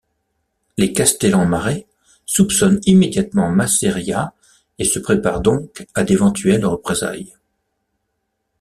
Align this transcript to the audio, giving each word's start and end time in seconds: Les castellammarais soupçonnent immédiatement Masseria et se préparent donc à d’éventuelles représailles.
Les 0.77 0.93
castellammarais 0.93 1.85
soupçonnent 2.25 2.81
immédiatement 2.87 3.51
Masseria 3.51 4.33
et 4.79 4.83
se 4.83 4.97
préparent 4.97 5.41
donc 5.41 5.85
à 5.93 6.03
d’éventuelles 6.03 6.65
représailles. 6.65 7.35